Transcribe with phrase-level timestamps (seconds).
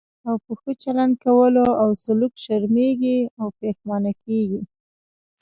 [0.27, 4.61] او په ښه چلند کولو او سلوک شرمېږي او پښېمانه کېږي.